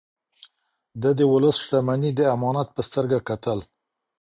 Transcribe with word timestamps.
ده 1.01 1.09
د 1.19 1.21
ولس 1.33 1.55
شتمني 1.63 2.11
د 2.15 2.21
امانت 2.35 2.67
په 2.75 2.81
سترګه 2.87 3.17
کتل. 3.29 3.59